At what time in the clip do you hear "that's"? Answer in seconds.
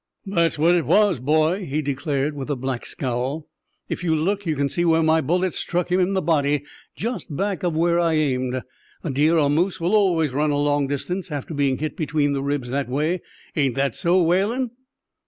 0.25-0.57